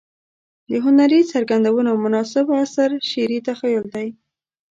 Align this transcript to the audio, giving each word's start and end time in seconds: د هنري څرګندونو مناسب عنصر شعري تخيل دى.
د 0.69 0.71
هنري 0.85 1.21
څرګندونو 1.31 1.91
مناسب 2.03 2.45
عنصر 2.57 2.89
شعري 3.09 3.39
تخيل 3.47 3.83
دى. 3.95 4.07